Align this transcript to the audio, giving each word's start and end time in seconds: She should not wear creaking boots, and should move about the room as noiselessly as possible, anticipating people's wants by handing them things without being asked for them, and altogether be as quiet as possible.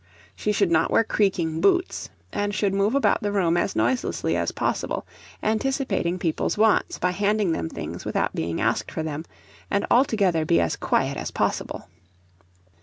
She 0.35 0.51
should 0.51 0.71
not 0.71 0.89
wear 0.89 1.03
creaking 1.03 1.61
boots, 1.61 2.09
and 2.33 2.55
should 2.55 2.73
move 2.73 2.95
about 2.95 3.21
the 3.21 3.31
room 3.31 3.55
as 3.55 3.75
noiselessly 3.75 4.35
as 4.35 4.51
possible, 4.51 5.05
anticipating 5.43 6.17
people's 6.17 6.57
wants 6.57 6.97
by 6.97 7.11
handing 7.11 7.51
them 7.51 7.69
things 7.69 8.03
without 8.03 8.33
being 8.33 8.59
asked 8.59 8.89
for 8.89 9.03
them, 9.03 9.25
and 9.69 9.85
altogether 9.91 10.43
be 10.43 10.59
as 10.59 10.75
quiet 10.75 11.17
as 11.17 11.29
possible. 11.29 11.87